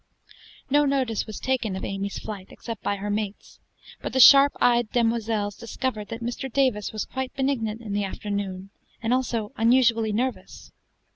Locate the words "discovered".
5.55-6.07